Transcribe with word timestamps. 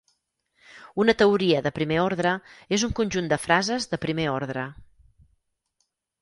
Una 1.03 1.13
teoria 1.19 1.59
de 1.67 1.71
primer 1.75 1.99
ordre 2.05 2.31
és 2.79 2.87
un 2.87 2.95
conjunt 3.01 3.29
de 3.35 3.39
frases 3.45 3.87
de 3.93 4.01
primer 4.07 4.27
ordre. 4.39 4.65